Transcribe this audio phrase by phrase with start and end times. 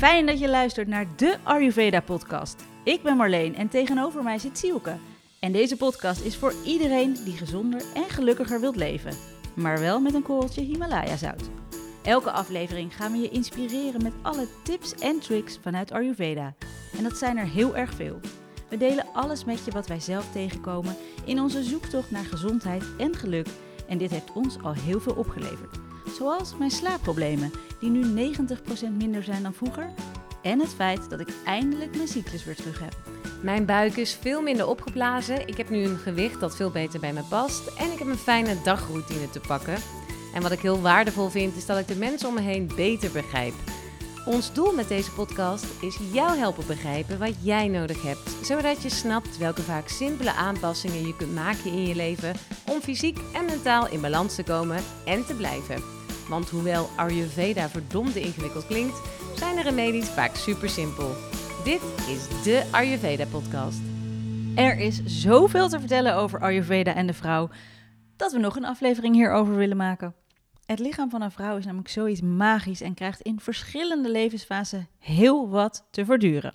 [0.00, 2.64] Fijn dat je luistert naar de Ayurveda podcast.
[2.84, 4.96] Ik ben Marleen en tegenover mij zit Sielke.
[5.40, 9.12] En deze podcast is voor iedereen die gezonder en gelukkiger wilt leven.
[9.54, 11.50] Maar wel met een korreltje Himalaya zout.
[12.02, 16.54] Elke aflevering gaan we je inspireren met alle tips en tricks vanuit Ayurveda.
[16.96, 18.20] En dat zijn er heel erg veel.
[18.68, 23.16] We delen alles met je wat wij zelf tegenkomen in onze zoektocht naar gezondheid en
[23.16, 23.46] geluk.
[23.88, 25.89] En dit heeft ons al heel veel opgeleverd.
[26.16, 28.42] Zoals mijn slaapproblemen, die nu 90%
[28.96, 29.90] minder zijn dan vroeger.
[30.42, 32.96] En het feit dat ik eindelijk mijn cyclus weer terug heb.
[33.42, 35.48] Mijn buik is veel minder opgeblazen.
[35.48, 37.66] Ik heb nu een gewicht dat veel beter bij me past.
[37.66, 39.76] En ik heb een fijne dagroutine te pakken.
[40.34, 43.10] En wat ik heel waardevol vind, is dat ik de mensen om me heen beter
[43.10, 43.54] begrijp.
[44.24, 48.88] Ons doel met deze podcast is jou helpen begrijpen wat jij nodig hebt, zodat je
[48.88, 52.34] snapt welke vaak simpele aanpassingen je kunt maken in je leven
[52.66, 55.99] om fysiek en mentaal in balans te komen en te blijven.
[56.30, 59.00] Want hoewel Ayurveda verdomde ingewikkeld klinkt,
[59.36, 61.14] zijn de remedies vaak super simpel.
[61.64, 63.80] Dit is de Ayurveda podcast.
[64.56, 67.48] Er is zoveel te vertellen over Ayurveda en de vrouw
[68.16, 70.14] dat we nog een aflevering hierover willen maken.
[70.66, 75.48] Het lichaam van een vrouw is namelijk zoiets magisch en krijgt in verschillende levensfasen heel
[75.48, 76.54] wat te verduren.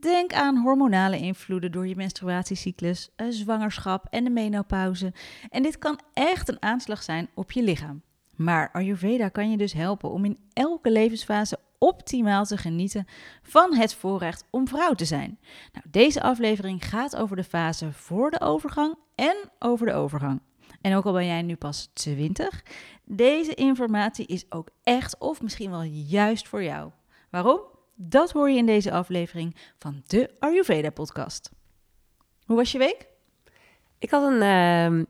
[0.00, 5.12] Denk aan hormonale invloeden door je menstruatiecyclus, zwangerschap en de menopauze.
[5.50, 8.02] En dit kan echt een aanslag zijn op je lichaam.
[8.36, 13.06] Maar Ayurveda kan je dus helpen om in elke levensfase optimaal te genieten
[13.42, 15.38] van het voorrecht om vrouw te zijn.
[15.72, 20.40] Nou, deze aflevering gaat over de fase voor de overgang en over de overgang.
[20.80, 22.64] En ook al ben jij nu pas 20,
[23.04, 26.90] deze informatie is ook echt of misschien wel juist voor jou.
[27.30, 27.60] Waarom?
[27.94, 31.50] Dat hoor je in deze aflevering van de Ayurveda podcast.
[32.44, 33.06] Hoe was je week?
[33.98, 34.42] Ik had een,
[34.98, 35.04] uh,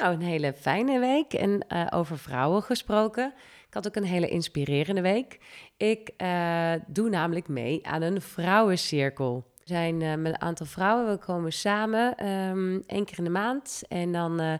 [0.00, 3.32] nou, een hele fijne week en uh, over vrouwen gesproken.
[3.66, 5.38] Ik had ook een hele inspirerende week.
[5.76, 9.44] Ik uh, doe namelijk mee aan een vrouwencirkel.
[9.58, 13.30] We zijn uh, met een aantal vrouwen, we komen samen um, één keer in de
[13.30, 14.58] maand en dan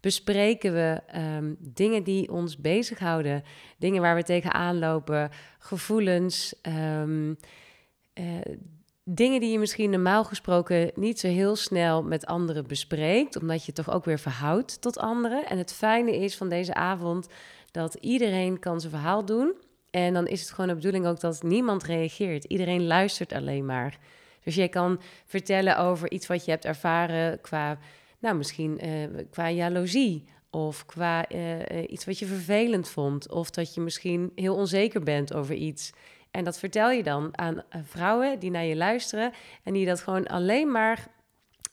[0.00, 3.42] bespreken we um, dingen die ons bezighouden,
[3.78, 6.54] dingen waar we tegenaan lopen, gevoelens,
[7.02, 7.36] um,
[9.04, 13.72] dingen die je misschien normaal gesproken niet zo heel snel met anderen bespreekt, omdat je
[13.72, 15.46] toch ook weer verhoudt tot anderen.
[15.46, 17.28] En het fijne is van deze avond
[17.70, 19.54] dat iedereen kan zijn verhaal doen.
[19.90, 22.44] En dan is het gewoon de bedoeling ook dat niemand reageert.
[22.44, 23.98] Iedereen luistert alleen maar.
[24.44, 27.78] Dus je kan vertellen over iets wat je hebt ervaren qua
[28.18, 31.58] nou, misschien uh, qua jaloezie of qua uh,
[31.88, 33.30] iets wat je vervelend vond.
[33.30, 35.92] Of dat je misschien heel onzeker bent over iets.
[36.32, 39.32] En dat vertel je dan aan vrouwen die naar je luisteren
[39.62, 41.06] en die dat gewoon alleen maar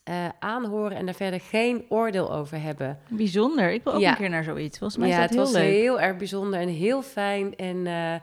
[0.09, 2.99] uh, aanhoren en daar verder geen oordeel over hebben.
[3.07, 3.71] Bijzonder.
[3.71, 4.09] Ik wil ook ja.
[4.09, 4.77] een keer naar zoiets.
[4.77, 5.81] Volgens mij ja, is dat het heel was leuk.
[5.81, 7.55] heel erg bijzonder en heel fijn.
[7.55, 8.13] En uh,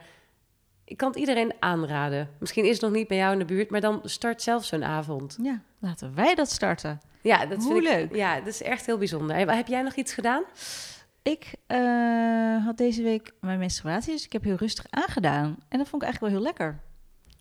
[0.85, 2.29] ik kan het iedereen aanraden.
[2.39, 4.85] Misschien is het nog niet bij jou in de buurt, maar dan start zelf zo'n
[4.85, 5.39] avond.
[5.43, 7.01] Ja, laten wij dat starten.
[7.23, 8.11] Ja, dat Hoe vind leuk.
[8.11, 9.37] Ik, ja, dat is echt heel bijzonder.
[9.37, 10.43] Heb jij nog iets gedaan?
[11.27, 15.57] Ik uh, had deze week mijn menstruatie, dus ik heb heel rustig aangedaan.
[15.69, 16.81] En dat vond ik eigenlijk wel heel lekker.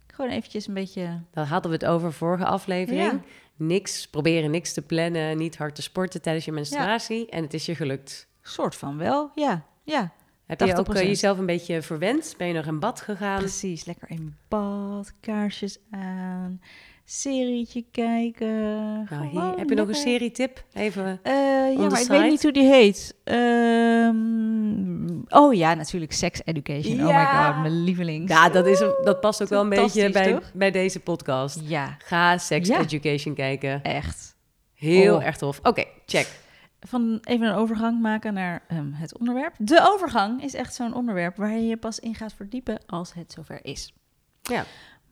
[0.07, 1.21] Gewoon eventjes een beetje...
[1.31, 3.11] Daar hadden we het over vorige aflevering.
[3.11, 3.19] Ja.
[3.55, 7.19] Niks, proberen niks te plannen, niet hard te sporten tijdens je menstruatie.
[7.19, 7.25] Ja.
[7.27, 8.27] En het is je gelukt.
[8.41, 9.65] Soort van wel, ja.
[9.83, 10.11] ja.
[10.45, 12.35] Heb je ook uh, jezelf een beetje verwend?
[12.37, 13.39] Ben je nog in bad gegaan?
[13.39, 16.61] Precies, lekker in bad, kaarsjes aan,
[17.05, 18.63] serietje kijken.
[19.09, 20.63] Nou, hier, heb je nog een serietip?
[20.73, 21.33] Even uh,
[21.77, 23.15] Ja, maar ik weet niet hoe die heet.
[23.23, 26.95] Um, oh ja, natuurlijk Sex Education.
[26.95, 27.07] Ja.
[27.07, 28.31] Oh my god, mijn lievelings.
[28.31, 31.59] Ja, dat, is, dat past ook wel een beetje bij, bij deze podcast.
[31.63, 31.95] Ja.
[31.97, 32.79] Ga Sex ja.
[32.79, 33.83] Education kijken.
[33.83, 34.35] Echt.
[34.73, 35.25] Heel oh.
[35.25, 35.59] erg tof.
[35.59, 36.43] Oké, okay, check
[36.87, 39.53] van even een overgang maken naar um, het onderwerp.
[39.57, 43.31] De overgang is echt zo'n onderwerp waar je je pas in gaat verdiepen als het
[43.31, 43.93] zover is.
[44.41, 44.65] Ja.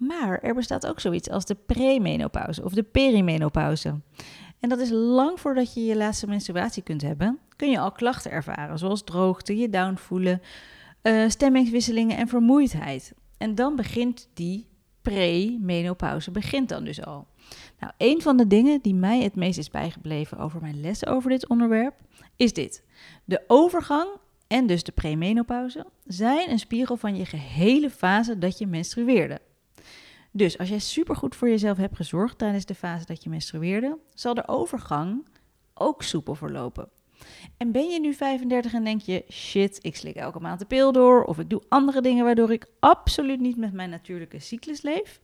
[0.08, 4.00] Maar er bestaat ook zoiets als de premenopauze of de perimenopauze.
[4.60, 8.32] En dat is lang voordat je je laatste menstruatie kunt hebben, kun je al klachten
[8.32, 10.42] ervaren, zoals droogte, je down voelen,
[11.04, 13.14] uh, stemmingswisselingen en vermoeidheid.
[13.38, 14.68] En dan begint die
[15.02, 17.28] premenopauze, begint dan dus al.
[17.80, 21.30] Nou, een van de dingen die mij het meest is bijgebleven over mijn lessen over
[21.30, 21.96] dit onderwerp
[22.36, 22.84] is dit.
[23.26, 24.08] De overgang
[24.48, 29.40] en dus de premenopauze zijn een spiegel van je gehele fase dat je menstrueerde.
[30.36, 34.34] Dus als jij supergoed voor jezelf hebt gezorgd tijdens de fase dat je menstrueerde, zal
[34.34, 35.28] de overgang
[35.74, 36.90] ook soepel verlopen.
[37.58, 40.92] En ben je nu 35 en denk je, shit, ik slik elke maand de pil
[40.92, 45.22] door of ik doe andere dingen waardoor ik absoluut niet met mijn natuurlijke cyclus leef,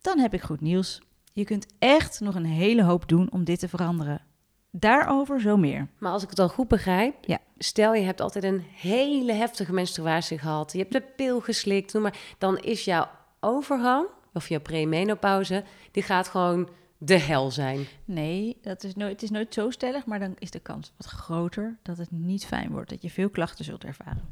[0.00, 1.00] dan heb ik goed nieuws.
[1.32, 4.22] Je kunt echt nog een hele hoop doen om dit te veranderen.
[4.70, 5.88] Daarover zo meer.
[5.98, 7.38] Maar als ik het al goed begrijp, ja.
[7.58, 12.02] stel je hebt altijd een hele heftige menstruatie gehad, je hebt de pil geslikt, noem
[12.02, 13.08] maar, dan is jouw
[13.40, 17.86] overgang, of je premenopauze, die gaat gewoon de hel zijn.
[18.04, 21.06] Nee, dat is nooit, het is nooit zo stellig, maar dan is de kans wat
[21.06, 22.90] groter dat het niet fijn wordt.
[22.90, 24.22] Dat je veel klachten zult ervaren.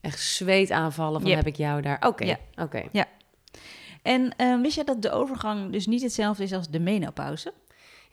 [0.00, 1.38] Echt zweetaanvallen van Yep.
[1.38, 2.06] heb ik jou daar.
[2.06, 2.38] Oké, Ja.
[2.56, 2.82] oké.
[4.02, 7.52] En eh, wist je dat de overgang dus niet hetzelfde is als de menopauze?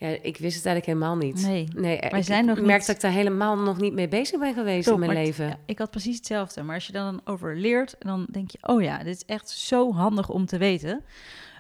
[0.01, 1.41] Ja, ik wist het eigenlijk helemaal niet.
[1.47, 1.67] Nee.
[1.75, 4.39] Nee, Wij ik, zijn nog merk niet- dat ik daar helemaal nog niet mee bezig
[4.39, 5.45] ben geweest in mijn maar leven.
[5.47, 6.63] ja, ik had precies hetzelfde.
[6.63, 8.57] Maar als je dan over leert, dan denk je...
[8.61, 11.03] oh ja, dit is echt zo handig om te weten.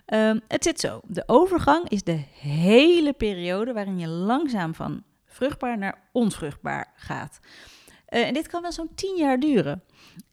[0.05, 0.99] Ehm, het zit zo.
[1.07, 3.73] De overgang is de hele periode...
[3.73, 7.39] waarin je langzaam van vruchtbaar naar onvruchtbaar gaat.
[8.05, 9.83] Eh, en dit kan wel zo'n 10 jaar duren.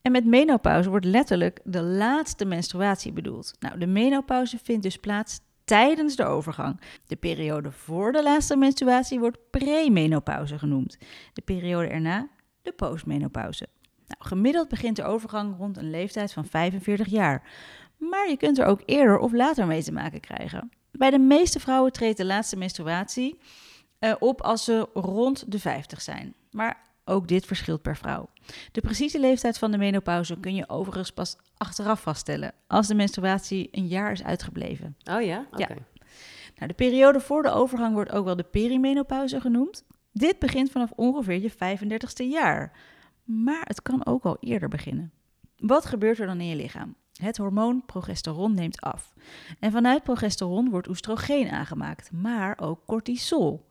[0.03, 3.55] En met menopauze wordt letterlijk de laatste menstruatie bedoeld.
[3.61, 6.81] Nou, de menopauze vindt dus plaats tijdens de overgang.
[7.07, 10.99] De periode voor de laatste menstruatie wordt premenopauze genoemd.
[11.33, 12.29] De periode erna
[12.63, 13.67] de postmenopauze.
[14.07, 17.43] Nou, gemiddeld begint de overgang rond een leeftijd van 45 jaar.
[17.97, 20.71] Maar je kunt er ook eerder of later mee te maken krijgen.
[20.93, 23.39] Bij de meeste vrouwen treedt de laatste menstruatie
[23.99, 26.35] eh, op als ze rond de 50 zijn.
[26.51, 28.29] Maar ook dit verschilt per vrouw.
[28.73, 33.69] De precieze leeftijd van de menopauze kun je overigens pas achteraf vaststellen, als de menstruatie
[33.73, 34.97] een jaar is uitgebleven.
[35.11, 35.47] Oh ja?
[35.51, 35.63] Oké.
[35.63, 35.77] Ja.
[36.57, 39.85] Nou, de periode voor de overgang wordt ook wel de perimenopauze genoemd.
[40.13, 42.73] Dit begint vanaf ongeveer je 35ste jaar.
[43.25, 45.13] Maar het kan ook al eerder beginnen.
[45.57, 46.97] Wat gebeurt er dan in je lichaam?
[47.13, 49.15] Het hormoon progesteron neemt af.
[49.59, 53.67] En vanuit progesteron wordt oestrogeen aangemaakt, maar ook cortisol.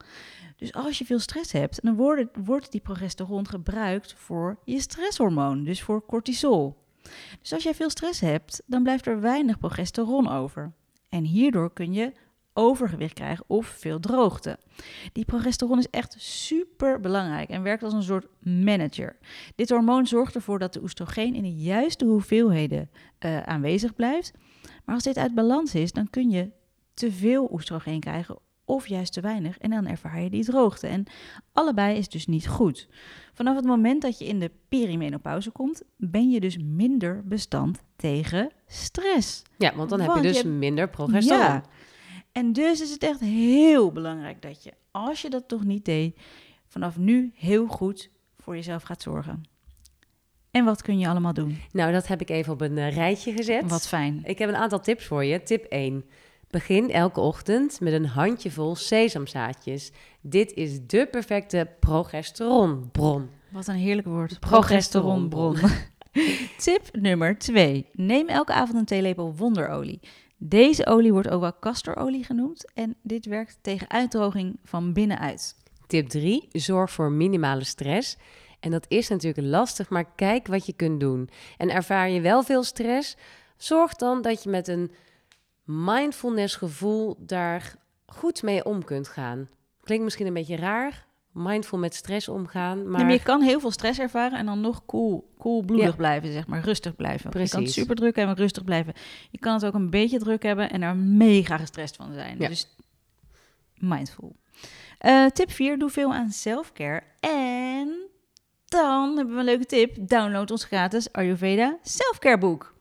[0.57, 5.63] Dus als je veel stress hebt, dan wordt, wordt die progesteron gebruikt voor je stresshormoon,
[5.63, 6.77] dus voor cortisol.
[7.41, 10.73] Dus als jij veel stress hebt, dan blijft er weinig progesteron over.
[11.09, 12.13] En hierdoor kun je
[12.53, 14.59] overgewicht krijgen of veel droogte.
[15.13, 19.17] Die progesteron is echt super belangrijk en werkt als een soort manager.
[19.55, 24.33] Dit hormoon zorgt ervoor dat de oestrogeen in de juiste hoeveelheden eh, aanwezig blijft.
[24.85, 26.51] Maar als dit uit balans is, dan kun je
[26.93, 28.37] te veel oestrogeen krijgen
[28.67, 30.87] of juist te weinig en dan ervaar je die droogte.
[30.87, 31.03] En
[31.53, 32.87] allebei is dus niet goed.
[33.33, 38.51] Vanaf het moment dat je in de perimenopauze komt, ben je dus minder bestand tegen
[38.67, 39.41] stress.
[39.57, 41.39] Ja, want dan heb je dus je- minder progesteron.
[41.39, 41.63] Ja.
[42.31, 46.19] En dus is het echt heel belangrijk dat je, als je dat toch niet deed,
[46.67, 49.43] vanaf nu heel goed voor jezelf gaat zorgen.
[50.51, 51.57] En wat kun je allemaal doen?
[51.71, 53.69] Nou, dat heb ik even op een eh, rijtje gezet.
[53.69, 54.21] Wat fijn.
[54.23, 55.43] Ik heb een aantal tips voor je.
[55.43, 56.03] Tip 1.
[56.49, 59.91] Begin elke ochtend met een handjevol sesamzaadjes.
[60.21, 63.29] Dit is de perfecte progesteronbron.
[63.49, 64.39] Wat een heerlijk woord.
[64.39, 65.55] Progesteronbron.
[66.57, 67.87] Tip nummer 2.
[67.91, 69.99] Neem elke avond een theelepel wonderolie.
[70.37, 75.55] Deze olie wordt ook wel castorolie genoemd en dit werkt tegen uitdroging van binnenuit.
[75.87, 76.47] Tip 3.
[76.51, 78.17] Zorg voor minimale stress.
[78.59, 81.29] En dat is natuurlijk lastig, maar kijk wat je kunt doen.
[81.57, 83.15] En ervaar je wel veel stress,
[83.57, 84.91] zorg dan dat je met een
[85.67, 87.75] mindfulness gevoel daar
[88.05, 89.49] goed mee om kunt gaan.
[89.83, 92.97] Klinkt misschien een beetje raar, mindful met stress omgaan, maar...
[92.97, 95.95] Nee, maar je kan heel veel stress ervaren en dan nog cool, coolbloedig Ja.
[95.95, 97.39] blijven, zeg maar, rustig blijven.
[97.41, 98.93] Je kan het super druk hebben, rustig blijven.
[99.31, 102.35] Je kan het ook een beetje druk hebben en er mega gestrest van zijn.
[102.39, 102.47] Ja.
[102.47, 102.75] Dus
[103.75, 104.35] mindful.
[104.97, 107.03] Eh, tip 4, doe veel aan selfcare.
[107.19, 107.97] En
[108.65, 109.95] dan hebben we een leuke tip.
[109.99, 112.75] Download ons gratis Ayurveda selfcare boek.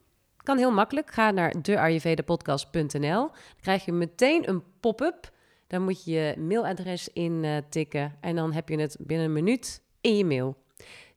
[0.47, 1.11] Kan heel makkelijk.
[1.11, 2.99] Ga naar deayurvedapodcast.nl.
[2.99, 5.31] Dan krijg je meteen een pop-up.
[5.67, 9.81] Dan moet je je mailadres in tikken en dan heb je het binnen een minuut
[10.01, 10.57] in je mail.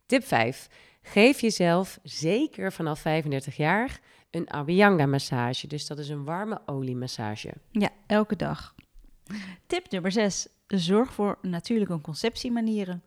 [0.06, 0.68] Tip 5.
[1.02, 5.66] Geef jezelf, zeker vanaf 35 jaar, een Abhyanga massage.
[5.66, 7.52] Dus dat is een warme oliemassage.
[7.70, 8.74] Ja, elke dag.
[9.66, 10.48] Tip nummer 6.
[10.66, 13.02] Zorg voor natuurlijke conceptiemanieren.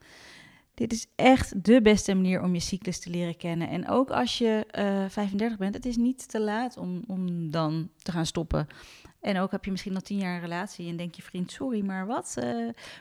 [0.74, 3.70] Dit is echt de beste manier om je cyclus te leren kennen.
[3.70, 7.90] En ook als je eh 35 bent, het is niet te laat om, om dan
[7.98, 8.68] te gaan stoppen.
[9.24, 11.82] En ook heb je misschien al tien jaar een relatie en denk je vriend, sorry,
[11.86, 12.36] maar wat?
[12.40, 12.56] eh,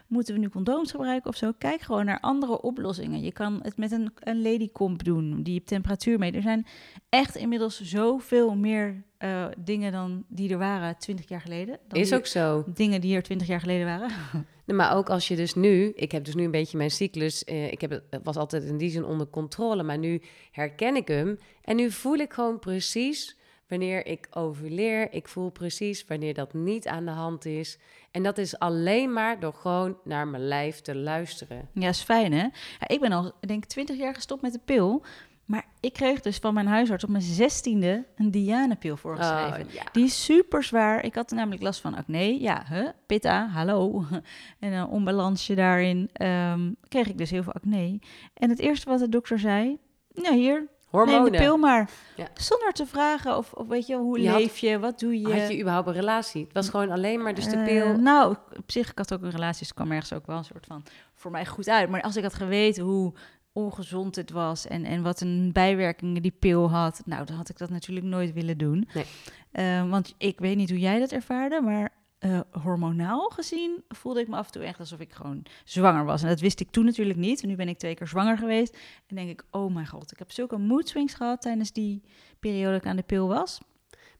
[0.07, 1.52] moeten we nu condooms gebruiken of zo?
[1.59, 3.23] Kijk gewoon naar andere oplossingen.
[3.23, 6.35] Je kan het met een, een ladycomp doen, die je temperatuur meet.
[6.35, 6.67] Er zijn
[7.09, 11.79] echt inmiddels zoveel meer eh, dingen dan die er waren 20 jaar geleden.
[11.88, 12.64] Dan Is die- ook zo.
[12.75, 14.11] dingen die er 20 jaar geleden waren.
[14.67, 17.45] Nee, Maar ook als je dus nu, ik heb dus nu een beetje mijn cyclus,
[17.45, 21.09] eh, ik heb het was altijd in die zin onder controle, maar nu herken ik
[21.09, 23.37] hem en nu voel ik gewoon precies
[23.73, 25.12] wanneer ik ovuleer.
[25.12, 27.79] Ik voel precies wanneer dat niet aan de hand is.
[28.11, 31.69] En dat is alleen maar door gewoon naar mijn lijf te luisteren.
[31.75, 32.43] Ja, is fijn hè.
[32.79, 35.05] Ja, ik ben al, ik denk 20 jaar gestopt met de pil.
[35.45, 39.67] Maar ik kreeg dus van mijn huisarts op mijn zestiende een Diane-pil voorgeschreven.
[39.67, 39.83] Oh, ja.
[39.93, 41.05] Die is super zwaar.
[41.05, 42.41] Ik had namelijk last van acne.
[42.41, 42.85] Ja, hè?
[43.07, 44.05] pitta, hallo.
[44.61, 46.11] En een onbalansje daarin.
[46.12, 48.00] ehm, kreeg ik dus heel veel acne.
[48.35, 49.79] En het eerste wat de dokter zei...
[50.14, 51.22] Nou, hier, Hormonen.
[51.22, 51.90] Neem de pil maar.
[52.16, 52.28] Ja.
[52.34, 55.32] Zonder te vragen of, of weet je, hoe Je had- leef je, wat doe je?
[55.40, 56.42] Had je überhaupt een relatie?
[56.44, 57.96] Het was gewoon alleen maar dus de Eh, pil.
[57.99, 60.44] nou, op zich, ik had ook een relatie, dus het kwam ergens ook wel een
[60.44, 60.82] soort van
[61.14, 61.88] voor mij goed uit.
[61.88, 63.12] Maar als ik had geweten hoe
[63.52, 67.58] ongezond het was en, en wat een bijwerkingen die pil had, nou, dan had ik
[67.58, 68.88] dat natuurlijk nooit willen doen.
[68.94, 69.04] Nee.
[69.52, 71.90] Eh, want ik weet niet hoe jij dat ervaarde, maar
[72.23, 76.23] eh, hormonaal gezien voelde ik me af en toe echt alsof ik gewoon zwanger was.
[76.23, 77.43] En dat wist ik toen natuurlijk niet.
[77.43, 78.76] Nu ben ik twee keer zwanger geweest.
[79.07, 82.02] En denk ik, oh mijn god, ik heb zulke mood swings gehad tijdens die
[82.41, 83.61] periode dat ik aan de pil was.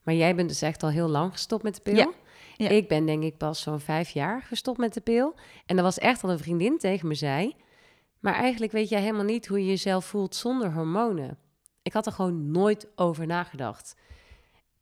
[0.03, 1.95] Maar jij bent dus echt al heel lang gestopt met de pil.
[1.95, 2.11] Ja,
[2.55, 2.69] ja.
[2.69, 5.35] Ik ben denk ik pas zo'n vijf jaar gestopt met de pil.
[5.65, 7.55] En dat was echt dat een vriendin tegen me zei...
[8.19, 11.37] maar eigenlijk weet jij helemaal niet hoe je jezelf voelt zonder hormonen.
[11.81, 13.95] Ik had er gewoon nooit over nagedacht.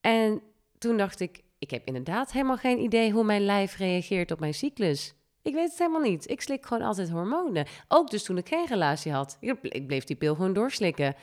[0.01, 0.41] En
[0.77, 4.53] toen dacht ik, ik heb inderdaad helemaal geen idee hoe mijn lijf reageert op mijn
[4.53, 5.13] cyclus.
[5.41, 6.29] Ik weet het helemaal niet.
[6.29, 7.65] Ik slik gewoon altijd hormonen.
[7.87, 9.37] Ook dus toen ik geen relatie had.
[9.39, 11.15] Ik ble- ik bleef die pil gewoon doorslikken.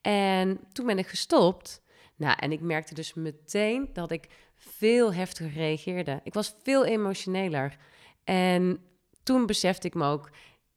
[0.00, 1.82] En toen ben ik gestopt.
[2.16, 6.20] Nou, en ik merkte dus meteen dat ik veel heftiger reageerde.
[6.24, 7.76] Ik was veel emotioneler.
[8.24, 8.80] En
[9.22, 10.30] toen besefte ik me ook,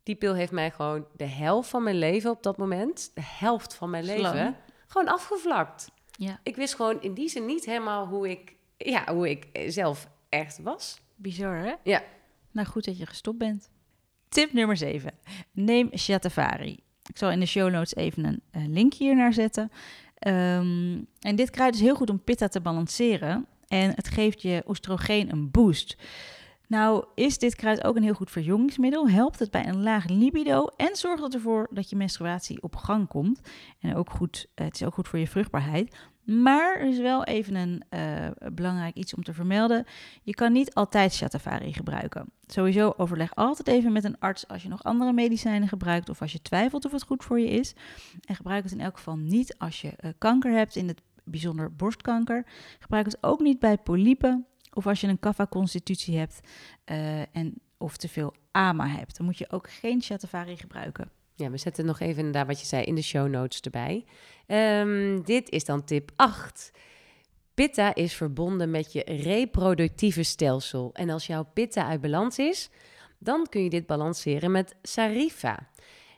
[0.03, 3.73] die pil heeft mij gewoon de helft van mijn leven op dat moment, de helft
[3.73, 4.21] van mijn Slang.
[4.21, 4.55] leven,
[4.87, 5.91] gewoon afgevlakt.
[6.11, 6.39] Ja.
[6.43, 10.07] Ik wist gewoon in die zin niet helemaal hoe ik, ja, hoe ik eh, zelf
[10.29, 11.01] echt was.
[11.15, 11.73] Bizar, hè?
[11.83, 12.03] Ja.
[12.51, 13.69] Nou, goed dat je gestopt bent.
[14.29, 15.11] Tip nummer 7.
[15.51, 16.79] Neem Shatavari.
[17.09, 19.71] Ik zal in de show notes even een eh, link hier naar zetten.
[20.15, 23.45] Ehm, en dit kruid is heel goed om pitta te balanceren.
[23.67, 25.97] En het geeft je oestrogeen een boost.
[26.67, 29.09] Nou, is dit kruid ook een heel goed verjongingsmiddel?
[29.09, 33.07] Helpt het bij een laag libido en zorgt het ervoor dat je menstruatie op gang
[33.07, 33.39] komt.
[33.79, 35.95] En ook goed, eh, het is ook goed voor je vruchtbaarheid.
[36.23, 39.85] Maar er is wel even een eh, belangrijk iets om te vermelden.
[40.23, 42.31] Je kan niet altijd Shatavari gebruiken.
[42.47, 46.31] Sowieso overleg altijd even met een arts als je nog andere medicijnen gebruikt of als
[46.31, 47.73] je twijfelt of het goed voor je is.
[48.25, 51.75] En gebruik het in elk geval niet als je eh, kanker hebt, in het bijzonder
[51.75, 52.45] borstkanker.
[52.79, 56.39] Gebruik het ook niet bij polypen of als je een kapha-constitutie hebt
[56.83, 59.17] eh, en of te veel AMA hebt.
[59.17, 61.11] Dan moet je ook geen Shatavari gebruiken.
[61.35, 64.05] Ja, we zetten nog even inderdaad wat je zei in de show notes erbij.
[64.47, 66.71] Ehm, dit is dan tip 8.
[67.53, 70.89] Pitta is verbonden met je reproductieve stelsel.
[70.93, 72.69] En als jouw pitta uit balans is,
[73.17, 75.69] dan kun je dit balanceren met sarifa.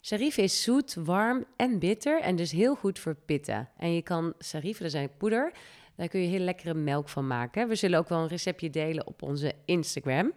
[0.02, 3.72] Sarifa is zoet, warm en bitter en dus heel goed voor pitta.
[3.78, 5.54] En je kan sarifa, dat een poeder,
[5.96, 7.68] daar kun je heel lekkere melk van maken.
[7.68, 10.34] We zullen ook wel een receptje delen op onze Instagram.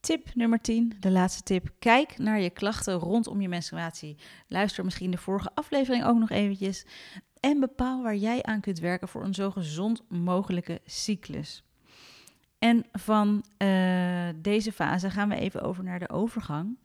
[0.00, 1.68] Tip nummer 10, de laatste tip.
[1.78, 4.16] Kijk naar je klachten rondom je menstruatie.
[4.48, 6.86] Luister misschien de vorige aflevering ook nog eventjes.
[7.40, 11.64] En bepaal waar jij aan kunt werken voor een zo gezond mogelijke cyclus.
[12.58, 16.78] En van eh, deze fase gaan we even over naar de overgang.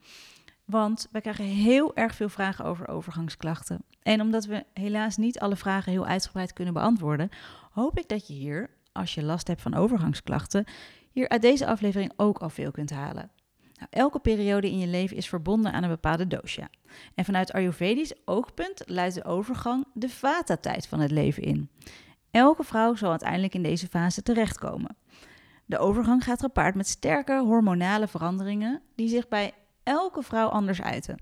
[0.65, 3.83] Want wij krijgen heel erg veel vragen over overgangsklachten.
[4.01, 7.29] En omdat we helaas niet alle vragen heel uitgebreid kunnen beantwoorden,
[7.71, 10.65] hoop ik dat je hier, als je last hebt van overgangsklachten,
[11.11, 13.31] hier uit deze aflevering ook al veel kunt halen.
[13.75, 16.69] Nou, elke periode in je leven is verbonden aan een bepaalde dosha.
[17.15, 21.69] En vanuit Ayurvedisch oogpunt luidt de overgang de vata-tijd van het leven in.
[22.31, 24.95] Elke vrouw zal uiteindelijk in deze fase terechtkomen.
[25.65, 29.53] De overgang gaat gepaard met sterke hormonale veranderingen die zich bij
[29.83, 31.19] elke vrouw anders uiten.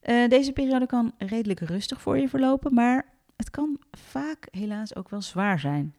[0.00, 5.08] Eh, deze periode kan redelijk rustig voor je verlopen, maar het kan vaak helaas ook
[5.08, 5.94] wel zwaar zijn.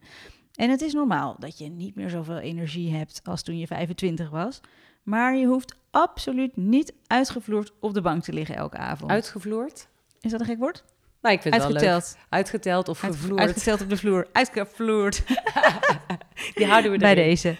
[0.56, 4.30] En het is normaal dat je niet meer zoveel energie hebt als toen je 25
[4.30, 4.60] was.
[5.02, 9.10] Maar je hoeft absoluut niet uitgevloerd op de bank te liggen elke avond.
[9.10, 9.88] Uitgevloerd?
[10.20, 10.84] Is dat een gek woord?
[11.20, 11.82] Nou, ik vind het wel leuk.
[11.82, 12.24] Uitgeteld.
[12.28, 13.40] Uitgeteld of gevloerd.
[13.40, 14.26] Uitgeteld op de vloer.
[14.32, 15.22] Uitgevloerd.
[16.54, 17.56] Die houden we Bij deze.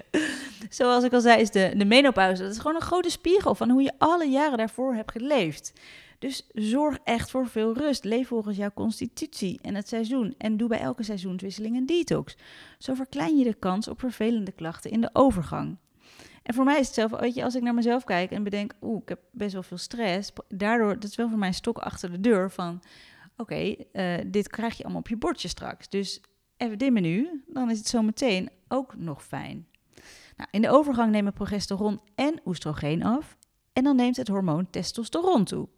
[0.71, 2.43] Zoals ik al zei, is de, de menopauze.
[2.43, 5.73] Dat is gewoon een grote spiegel van hoe je alle jaren daarvoor hebt geleefd.
[6.19, 8.05] Dus zorg echt voor veel rust.
[8.05, 10.35] Leef volgens jouw constitutie en het seizoen.
[10.39, 12.37] En doe bij elke seizoenswisseling een detox.
[12.79, 15.77] Zo verklein je de kans op vervelende klachten in de overgang.
[16.43, 18.73] En voor mij is het zelf, weet je, als ik naar mezelf kijk en bedenk,
[18.81, 20.33] oeh, ik heb best wel veel stress.
[20.49, 22.83] Daardoor, dat is wel voor mij een stok achter de deur van,
[23.37, 25.89] oké, eh, dit krijg je allemaal op je bordje straks.
[25.89, 26.21] Dus
[26.57, 29.67] even dimmen nu, dan is het zo meteen ook nog fijn.
[30.37, 33.37] Nou, in de overgang nemen progesteron en oestrogeen af.
[33.73, 35.69] En dan neemt het hormoon testosteron toe.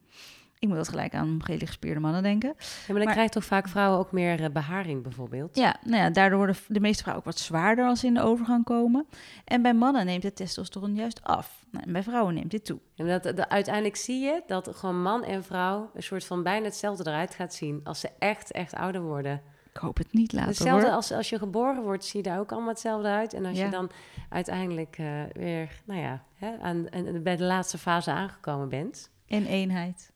[0.59, 2.49] Ik moet dat gelijk aan gele gespierde mannen denken.
[2.59, 5.57] Ja, maar dan Maar- krijgt toch vaak vrouwen ook meer eh, beharing bijvoorbeeld?
[5.57, 8.23] Ja, nou ja, daardoor worden de meeste vrouwen ook wat zwaarder als ze in de
[8.23, 9.07] overgang komen.
[9.45, 11.65] En bij mannen neemt het testosteron juist af.
[11.71, 12.79] Nou, en bij vrouwen neemt dit toe.
[12.97, 16.65] En dat, dat- uiteindelijk zie je dat gewoon man en vrouw een soort van bijna
[16.65, 19.43] hetzelfde eruit gaat zien als ze echt, echt ouder worden.
[19.73, 20.95] Ik hoop het niet later Hetzelfde hoor.
[20.95, 23.33] als, als je geboren wordt, zie je daar ook allemaal hetzelfde uit.
[23.35, 23.65] En als Ja.
[23.65, 23.91] je dan
[24.29, 29.11] uiteindelijk eh, weer, nou ja, hè, aan, en bij de laatste fase aangekomen bent.
[29.27, 30.11] En eenheid.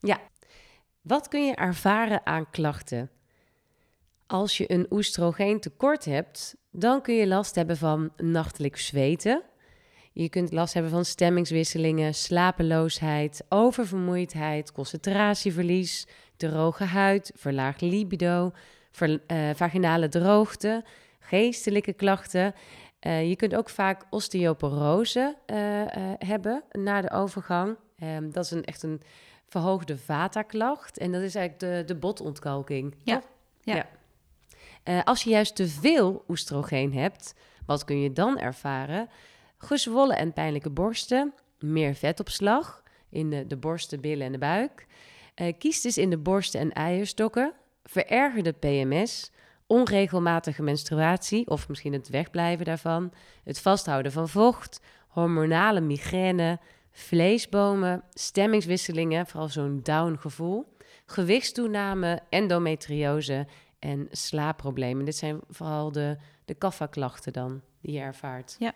[1.02, 3.10] Wat kun je ervaren aan klachten?
[4.26, 9.42] Als je een oestrogeen tekort hebt, dan kun je last hebben van nachtelijk zweten.
[10.12, 16.06] Je kunt last hebben van stemmingswisselingen, slapeloosheid, oververmoeidheid, concentratieverlies,
[16.36, 18.52] droge huid, verlaagd libido,
[19.00, 19.18] uh,
[19.54, 20.84] vaginale droogte,
[21.18, 22.54] geestelijke klachten.
[23.00, 25.56] Uh, je kunt ook vaak osteoporose uh,
[26.18, 27.76] hebben na de overgang.
[28.02, 29.02] Um, dat is een, echt een
[29.52, 30.98] verhoogde vata-klacht.
[30.98, 32.94] En dat is eigenlijk de, de botontkalking.
[33.02, 33.22] Ja.
[33.60, 33.74] ja.
[33.74, 33.86] ja.
[34.84, 37.34] Uh, als je juist te veel oestrogeen hebt,
[37.66, 39.08] wat kun je dan ervaren?
[39.58, 44.86] Gezwollen en pijnlijke borsten, meer vetopslag in de, de borsten, billen en de buik.
[45.36, 47.52] Uh, kiestes in de borsten en eierstokken,
[47.84, 49.30] verergerde PMS,
[49.66, 53.12] onregelmatige menstruatie of misschien het wegblijven daarvan,
[53.44, 56.58] het vasthouden van vocht, hormonale migraine,
[56.92, 63.46] vleesbomen, stemmingswisselingen, vooral zo'n down gevoel, gewichtstoename, endometriose
[63.78, 65.04] en slaapproblemen.
[65.04, 68.56] Dit zijn vooral de, de kaffa-klachten dan die je ervaart.
[68.58, 68.72] Ja.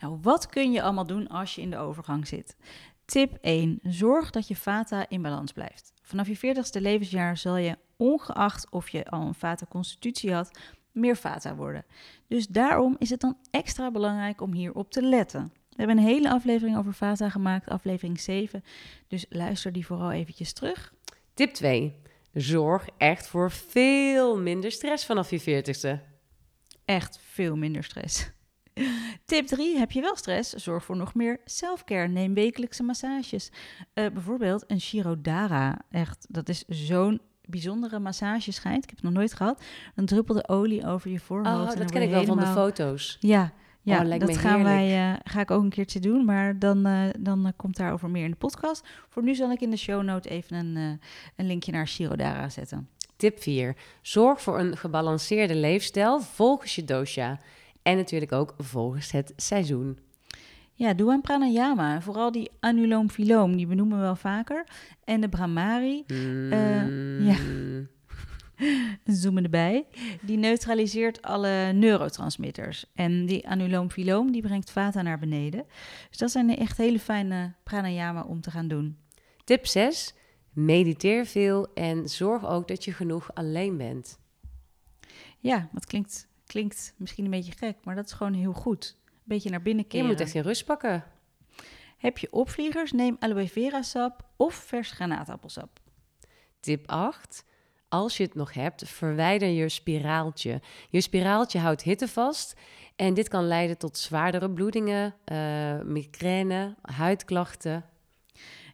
[0.00, 2.56] Nou, wat kun je allemaal doen als je in de overgang zit?
[3.04, 3.78] Tip 1.
[3.82, 5.92] Zorg dat je vata in balans blijft.
[6.02, 10.58] Vanaf je 40ste levensjaar zal je, ongeacht of je al een vata-constitutie had,
[10.92, 11.84] meer vata worden.
[12.28, 15.52] Dus daarom is het dan extra belangrijk om hierop te letten.
[15.76, 18.64] We hebben een hele aflevering over vata gemaakt, aflevering 7.
[19.08, 20.92] Dus luister die vooral eventjes terug.
[21.34, 21.94] Tip 2.
[22.32, 26.12] Zorg echt voor veel minder stress vanaf je 40ste.
[26.84, 28.30] Echt veel minder stress.
[29.24, 29.78] Tip 3.
[29.78, 30.52] Heb je wel stress?
[30.52, 32.08] Zorg voor nog meer selfcare.
[32.08, 33.50] Neem wekelijkse massages.
[33.94, 35.78] Uh, bijvoorbeeld een Shirodara.
[35.90, 38.82] Echt, dat is zo'n bijzondere massageschijt.
[38.82, 39.62] Ik heb het nog nooit gehad.
[39.94, 41.72] Dan druppelde olie over je voorhoofd.
[41.72, 43.16] Oh, dat ken ik wel van de foto's.
[43.20, 43.52] Ja,
[43.84, 47.02] ja, oh, dat gaan wij, uh, ga ik ook een keertje doen, maar dan, uh,
[47.18, 48.86] dan uh, komt daarover meer in de podcast.
[49.08, 51.00] Voor nu zal ik in de show note even een,
[51.36, 52.88] een linkje naar Shirodara zetten.
[53.16, 53.76] Tip 4.
[54.02, 57.38] Zorg voor een gebalanceerde leefstijl volgens je dosha.
[57.82, 59.98] En natuurlijk ook volgens het seizoen.
[60.72, 62.00] Ja, doe aan pranayama.
[62.00, 64.66] Vooral die anuloom filoom, die benoemen we wel vaker.
[65.04, 66.04] En de brahmari.
[66.06, 67.22] Mm.
[67.26, 67.36] ja.
[69.04, 69.86] zoomen erbij,
[70.20, 72.84] die neutraliseert alle neurotransmitters.
[72.94, 75.64] En die anuloom-filoom, die brengt vata naar beneden.
[76.08, 78.98] Dus dat zijn echt hele fijne pranayama om te gaan doen.
[79.44, 80.14] Tip 6.
[80.52, 84.18] Mediteer veel en zorg ook dat je genoeg alleen bent.
[85.38, 88.96] Ja, dat klinkt, klinkt misschien een beetje gek, maar dat is gewoon heel goed.
[89.06, 90.06] Een beetje naar binnen keren.
[90.06, 91.04] Je moet echt je rust pakken.
[91.98, 95.80] Heb je opvliegers, neem aloe vera sap of vers granaatappelsap.
[96.60, 97.44] Tip 8.
[97.94, 100.60] Als je het nog hebt, verwijder je spiraaltje.
[100.90, 102.60] Je spiraaltje houdt hitte vast
[102.96, 107.84] en dit kan leiden tot zwaardere bloedingen, uh, migraine, huidklachten.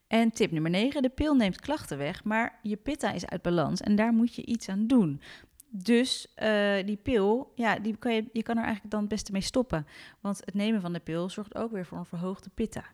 [0.06, 3.80] En tip nummer 9, de pil neemt klachten weg, maar je pitta is uit balans
[3.80, 5.20] en daar moet je iets aan doen.
[5.68, 9.33] Dus uh, die pil, ja, die kan je, je kan er eigenlijk dan het beste
[9.33, 9.87] mee stoppen.
[10.20, 12.85] Want het nemen van de pil zorgt ook weer voor een verhoogde pitta.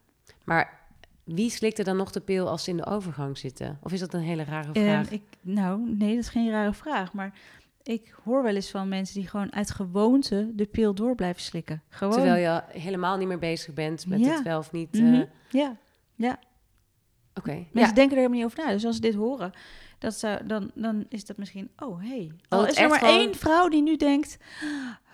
[0.44, 0.86] Maar
[1.26, 3.78] wie slikt er dan nog de pil als ze in de overgang zitten?
[3.82, 5.10] Of is dat een hele rare ehm, vraag?
[5.10, 7.12] ik, nou, nee, dat is geen rare vraag.
[7.12, 7.32] Maar
[7.82, 11.82] ik hoor wel eens van mensen die gewoon uit gewoonte de pil door blijven slikken.
[11.88, 12.12] Gewoon.
[12.12, 14.92] Terwijl je helemaal niet meer bezig bent met het wel of niet.
[14.92, 15.28] Mm -hmm.
[15.50, 15.76] Ja,
[16.14, 16.38] ja.
[17.34, 17.50] Oké.
[17.50, 17.68] Okay.
[17.72, 18.72] Mensen denken er helemaal niet over na.
[18.72, 19.52] Dus als ze dit horen,
[19.98, 22.32] dat zou, dan, dan is dat misschien, oh hey.
[22.48, 24.38] Al is er maar één vrouw die nu denkt,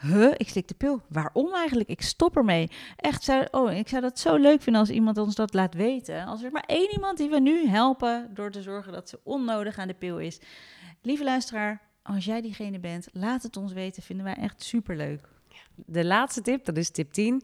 [0.00, 1.02] huh, ik slik de pil.
[1.08, 1.88] Waarom eigenlijk?
[1.88, 2.70] Ik stop ermee.
[2.96, 6.24] Echt, zou, oh, ik zou dat zo leuk vinden als iemand ons dat laat weten.
[6.24, 9.78] Als er maar één iemand die we nu helpen door te zorgen dat ze onnodig
[9.78, 10.40] aan de pil is.
[11.02, 14.02] Lieve luisteraar, als jij diegene bent, laat het ons weten.
[14.02, 15.28] Vinden wij echt superleuk.
[15.74, 17.42] De laatste tip, dat is tip 10.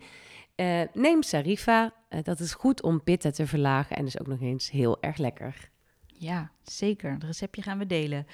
[0.57, 1.93] Uh, eh, neem Sarifa.
[2.11, 5.17] Uh, dat is goed om pitta te verlagen en is ook nog eens heel erg
[5.17, 5.71] lekker.
[6.19, 7.13] Ja, zeker.
[7.13, 8.27] Het receptje gaan we delen.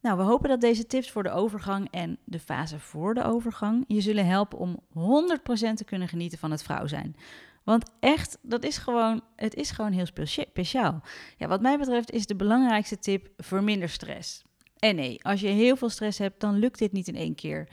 [0.00, 3.84] Nou, we hopen dat deze tips voor de overgang en de fase voor de overgang
[3.86, 7.16] je zullen helpen om 100% te kunnen genieten van het vrouw zijn.
[7.64, 11.02] Want echt, dat is gewoon, het is gewoon heel speciaal.
[11.36, 14.42] Ja, wat mij betreft is de belangrijkste tip: verminder stress.
[14.78, 17.68] En nee, als je heel veel stress hebt, dan lukt dit niet in één keer.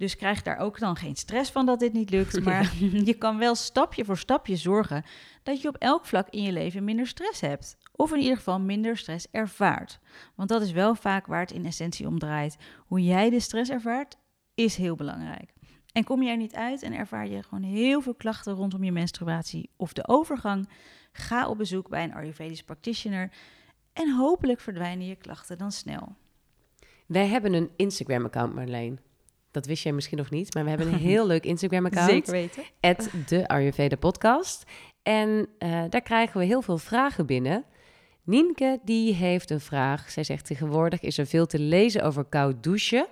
[0.00, 2.40] Dus krijg daar ook dan geen stress van dat dit niet lukt.
[2.44, 2.74] Maar
[3.10, 5.04] je kan wel stapje voor stapje zorgen
[5.42, 7.76] dat je op elk vlak in je leven minder stress hebt.
[7.92, 10.00] Of in ieder geval minder stress ervaart.
[10.34, 12.56] Want dat is wel vaak waar het in essentie om draait.
[12.86, 14.16] Hoe jij de stress ervaart,
[14.54, 15.52] is heel belangrijk.
[15.92, 18.92] En kom je er niet uit en ervaar je gewoon heel veel klachten rondom je
[18.92, 20.68] menstruatie of de overgang,
[21.12, 23.32] ga op bezoek bij een Ayurvedisch practitioner
[23.92, 26.16] en hopelijk verdwijnen je klachten dan snel.
[27.06, 29.00] Wij hebben een Instagram-account, Marleen.
[29.50, 32.10] Dat wist jij misschien nog niet, maar we hebben een heel leuk Instagram-account.
[32.10, 32.64] Zeker weten.
[33.26, 34.64] de Ayurveda podcast.
[35.02, 37.64] En uh, daar krijgen we heel veel vragen binnen.
[38.22, 40.10] Nienke die heeft een vraag.
[40.10, 43.06] Zij zegt tegenwoordig is er veel te lezen over koud douchen.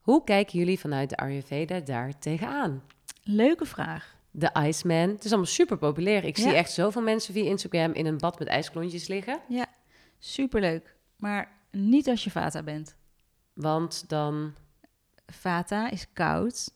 [0.00, 2.82] Hoe kijken jullie vanuit de Ayurveda daar tegenaan?
[3.22, 4.16] Leuke vraag.
[4.30, 5.08] De Iceman.
[5.08, 6.24] Het is allemaal super populair.
[6.24, 9.40] Ik zie echt zoveel mensen via Instagram in een bad met ijsklontjes liggen.
[9.48, 9.66] Ja,
[10.18, 10.94] superleuk.
[11.16, 12.96] Maar niet als je Vata bent.
[13.52, 14.54] Want dan
[15.26, 16.70] Vata is koud.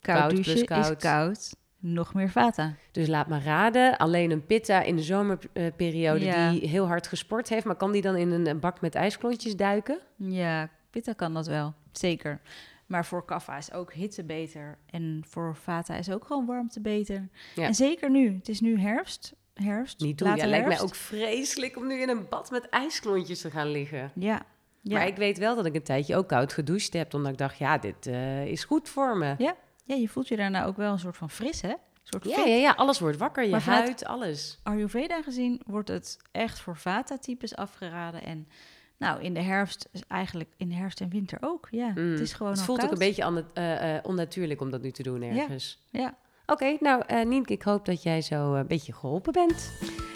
[0.00, 0.90] Koud, Koud douchen koud.
[0.90, 1.54] is koud.
[1.78, 2.74] Nog meer Vata.
[2.92, 6.50] Dus laat maar raden, alleen een pitta in de zomerperiode Ja.
[6.50, 9.98] die heel hard gesport heeft, maar kan die dan in een bak met ijsklontjes duiken?
[10.16, 11.74] Ja, Pitta kan dat wel.
[11.92, 12.40] Zeker.
[12.86, 14.78] Maar voor Kapha is ook hitte beter.
[14.90, 17.28] En voor Vata is ook gewoon warmte beter.
[17.54, 17.66] Ja.
[17.66, 18.34] En zeker nu.
[18.34, 19.34] Het is nu herfst.
[19.54, 20.00] Herfst.
[20.00, 20.36] Niet doen.
[20.36, 24.12] Ja, lijkt mij ook vreselijk om nu in een bad met ijsklontjes te gaan liggen.
[24.14, 24.42] Ja.
[24.82, 24.98] Ja.
[24.98, 27.58] Maar ik weet wel dat ik een tijdje ook koud gedoucht heb, omdat ik dacht,
[27.58, 29.34] ja, dit eh, is goed voor me.
[29.38, 29.54] ja,
[29.94, 31.68] je voelt je daarna ook wel een soort van fris, hè?
[31.68, 34.58] Een soort Ja, ja, ja, alles wordt wakker, je huid, alles.
[34.62, 38.22] Ayurveda gezien wordt het echt voor Vata-types afgeraden.
[38.24, 38.48] En
[38.96, 41.68] nou, in de herfst eigenlijk in de herfst en winter ook.
[41.70, 42.10] Ja, Mm.
[42.10, 45.02] het is gewoon Het voelt ook een beetje eh, eh, onnatuurlijk om dat nu te
[45.02, 45.86] doen ergens.
[45.90, 46.16] Ja.
[46.50, 49.72] Oké, nou eh Nienke, ik hoop dat jij zo eh, een beetje geholpen bent.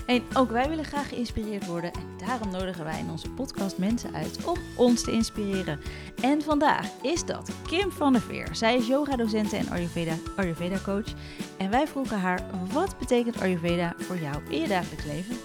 [0.07, 1.93] En ook wij willen graag geïnspireerd worden.
[1.93, 5.81] En daarom nodigen wij in onze podcast mensen uit om ons te inspireren.
[6.23, 8.49] En vandaag is dat Kim van der Veer.
[8.53, 11.13] Zij is yoga-docente en Ayurveda, Ayurveda-coach.
[11.57, 15.37] En wij vroegen haar, wat betekent Ayurveda voor jou in je dagelijks leven?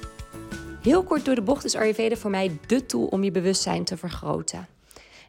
[0.82, 3.97] Heel kort door de bocht is Ayurveda voor mij de tool om je bewustzijn te
[3.97, 4.67] vergroten.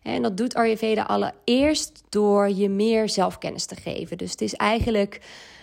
[0.03, 4.19] En dat doet Ayurveda allereerst door je meer zelfkennis te geven.
[4.19, 5.21] Dus het is eigenlijk,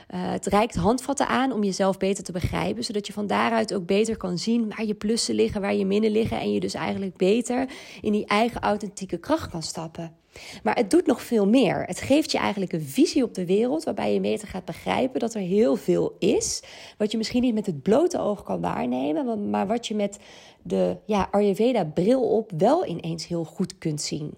[0.08, 3.86] eh, het reikt handvatten aan om jezelf beter te begrijpen, zodat je van daaruit ook
[3.86, 7.18] beter kan zien waar je plussen liggen, waar je minnen liggen en je dus eigenlijk
[7.18, 7.70] beter
[8.02, 10.16] in die eigen authentieke kracht kan stappen.
[10.64, 11.84] Maar het doet nog veel meer.
[11.86, 15.34] Het geeft je eigenlijk een visie op de wereld waarbij je beter gaat begrijpen dat
[15.34, 16.64] er heel veel is.
[16.98, 20.20] Wat je misschien niet met het blote oog kan waarnemen, maar- wat je met
[20.62, 24.34] de ja, Ayurveda-bril op wel ineens heel goed kunt zien.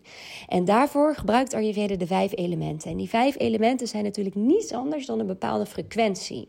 [0.47, 2.91] En daarvoor gebruikt Ayurveda de vijf elementen.
[2.91, 6.47] En die vijf elementen zijn natuurlijk niets anders dan een bepaalde frequentie.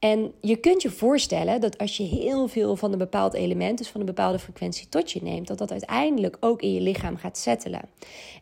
[0.00, 3.88] En je kunt je voorstellen dat als je heel veel van een bepaald element, dus
[3.88, 7.38] van een bepaalde frequentie tot je neemt, dat dat uiteindelijk ook in je lichaam gaat
[7.38, 7.80] settelen.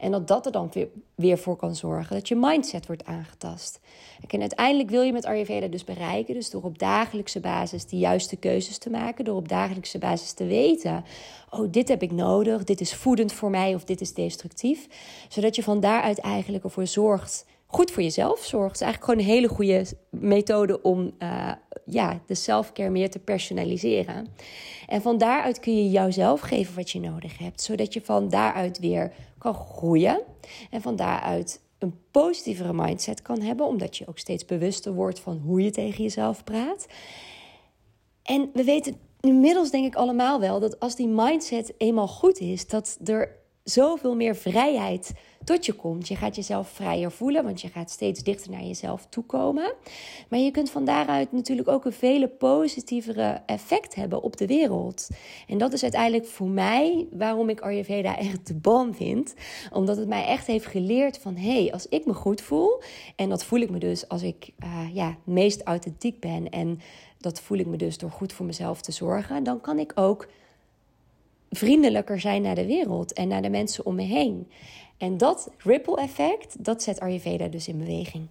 [0.00, 3.80] En dat dat er dan weer, weer voor kan zorgen dat je mindset wordt aangetast.
[4.28, 8.36] En uiteindelijk wil je met Ayurveda dus bereiken, dus door op dagelijkse basis de juiste
[8.36, 11.04] keuzes te maken, door op dagelijkse basis te weten,
[11.50, 14.86] oh dit heb ik nodig, dit is voedend voor mij of dit is destructief,
[15.28, 18.66] zodat je van daaruit eigenlijk ervoor zorgt goed voor jezelf zorgt.
[18.66, 21.52] Het is eigenlijk gewoon een hele goede methode om eh,
[21.84, 24.26] ja, de selfcare meer te personaliseren.
[24.86, 28.78] En van daaruit kun je jouzelf geven wat je nodig hebt, zodat je van daaruit
[28.78, 30.20] weer kan groeien.
[30.70, 35.38] En van daaruit een positievere mindset kan hebben, omdat je ook steeds bewuster wordt van
[35.38, 36.86] hoe je tegen jezelf praat.
[38.22, 42.66] En we weten inmiddels denk ik allemaal wel dat als die mindset eenmaal goed is,
[42.66, 43.36] dat er
[43.70, 45.12] zoveel meer vrijheid
[45.44, 46.08] tot je komt.
[46.08, 49.74] Je gaat jezelf vrijer voelen, want je gaat steeds dichter naar jezelf toekomen.
[50.28, 55.08] Maar je kunt van daaruit natuurlijk ook een vele positievere effect hebben op de wereld.
[55.46, 59.34] En dat is uiteindelijk voor mij waarom ik Ayurveda echt de bom vind.
[59.72, 61.36] Omdat het mij echt heeft geleerd van...
[61.36, 62.82] hé, hey, als ik me goed voel...
[63.16, 66.50] en dat voel ik me dus als ik uh, ja, meest authentiek ben...
[66.50, 66.80] en
[67.18, 69.44] dat voel ik me dus door goed voor mezelf te zorgen...
[69.44, 70.28] dan kan ik ook
[71.50, 74.50] vriendelijker zijn naar de wereld en naar de mensen om me heen.
[74.96, 78.28] En dat ripple effect, dat zet Ayurveda dus in beweging.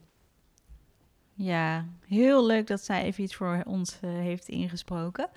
[1.33, 5.29] Ja, heel leuk dat zij even iets voor ons uh, heeft ingesproken.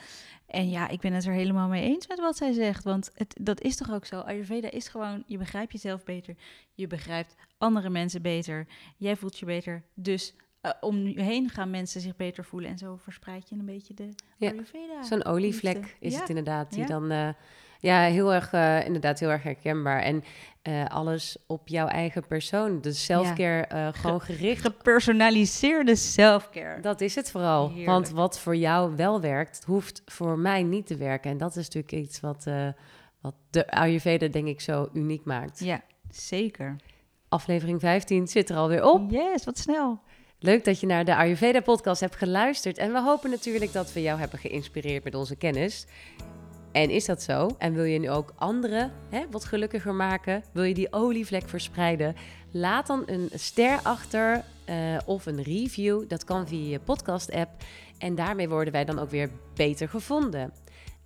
[0.46, 2.84] En ja, ik ben het er helemaal mee eens met wat zij zegt.
[2.84, 4.20] Want het, dat is toch ook zo.
[4.20, 6.34] Ayurveda is gewoon, je begrijpt jezelf beter.
[6.74, 8.66] Je begrijpt andere mensen beter.
[8.96, 9.82] Jij voelt je beter.
[9.94, 12.70] Dus uh, om je heen gaan mensen zich beter voelen.
[12.70, 15.02] En zo verspreid je een beetje de ja, Ayurveda.
[15.02, 16.20] Zo'n olievlek is ja.
[16.20, 16.70] het inderdaad.
[16.70, 16.86] Die ja.
[16.86, 17.12] dan...
[17.12, 17.28] Uh,
[17.80, 20.00] ja, heel erg, uh, inderdaad, heel erg herkenbaar.
[20.00, 20.24] En
[20.62, 22.80] uh, alles op jouw eigen persoon.
[22.80, 23.86] Dus selfcare ja.
[23.86, 24.60] uh, gewoon gericht.
[24.60, 26.80] Gepersonaliseerde selfcare.
[26.80, 27.68] Dat is het vooral.
[27.68, 27.86] Heerlijk.
[27.86, 31.30] Want wat voor jou wel werkt, hoeft voor mij niet te werken.
[31.30, 32.46] En dat is natuurlijk iets wat,
[33.20, 35.58] wat de Ayurveda, denk ik, zo uniek maakt.
[35.58, 36.76] Ja, zeker.
[37.28, 39.10] Aflevering 15 zit er alweer op.
[39.10, 40.00] Yes, wat snel.
[40.38, 42.78] Leuk dat je naar de Ayurveda-podcast hebt geluisterd.
[42.78, 45.86] En we hopen natuurlijk dat we jou hebben geïnspireerd met onze kennis.
[46.72, 47.50] En is dat zo?
[47.58, 50.44] En wil je nu ook anderen hè, wat gelukkiger maken?
[50.52, 52.16] Wil je die olievlek verspreiden?
[52.50, 56.08] Laat dan een ster achter uh, of een review.
[56.08, 57.50] Dat kan via je podcast-app.
[57.98, 60.52] En daarmee worden wij dan ook weer beter gevonden.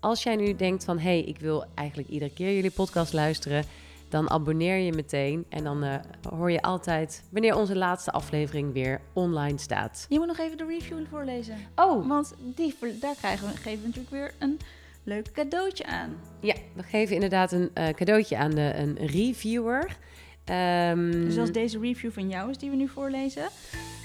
[0.01, 0.99] Als jij nu denkt van...
[0.99, 3.65] hé, hey, ik wil eigenlijk iedere keer jullie podcast luisteren...
[4.09, 5.45] dan abonneer je meteen.
[5.49, 5.95] En dan uh,
[6.31, 10.07] hoor je altijd wanneer onze laatste aflevering weer online staat.
[10.09, 11.57] Je moet nog even de review voorlezen.
[11.75, 12.09] Oh!
[12.09, 14.61] Want die, daar krijgen we, geven we natuurlijk weer een
[15.05, 16.17] leuk cadeautje aan.
[16.41, 19.97] Ja, we geven inderdaad een uh, cadeautje aan de, een reviewer.
[20.45, 23.49] Ehm, Dus als deze review van jou is die we nu voorlezen,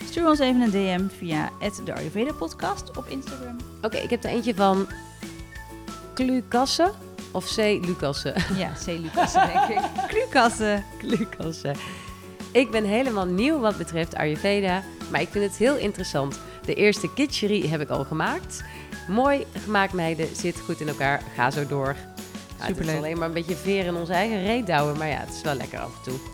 [0.06, 1.50] stuur ons even een DM via
[1.86, 3.58] de Ayurveda podcast op Instagram.
[3.82, 4.88] Oké, ik heb er eentje van
[6.14, 6.92] Klukassen
[7.32, 7.58] of C.
[7.58, 8.34] Lucassen.
[8.58, 8.88] Ja, C.
[8.88, 9.80] Lucassen denk ik.
[10.14, 10.84] Klukassen.
[10.98, 11.76] Klukassen.
[12.52, 16.40] Ik ben helemaal nieuw wat betreft Ayurveda, maar ik vind het heel interessant.
[16.66, 18.64] De eerste kitchery heb ik al gemaakt.
[19.10, 21.86] Mooi gemaakt meiden, zit goed in elkaar, ga zo door.
[21.88, 21.96] Ja,
[22.56, 22.98] het is Superleuk.
[22.98, 25.56] alleen maar een beetje veer in onze eigen reet douwen, maar ja, het is wel
[25.56, 26.18] lekker af en toe.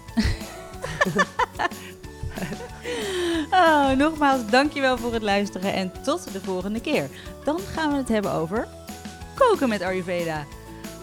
[3.52, 7.10] Oh, nogmaals, dankjewel voor het luisteren en tot de volgende keer.
[7.44, 8.68] Dan gaan we het hebben over
[9.36, 10.46] koken met Ayurveda.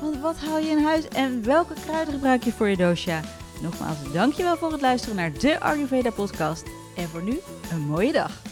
[0.00, 3.20] Want wat haal je in huis en welke kruiden gebruik je voor je dosha?
[3.62, 6.64] Nogmaals, dankjewel voor het luisteren naar de Ayurveda podcast.
[6.96, 7.38] En voor nu,
[7.70, 8.42] een mooie dag.